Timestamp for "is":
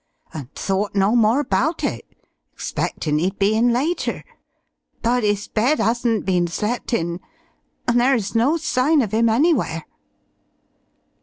5.23-5.47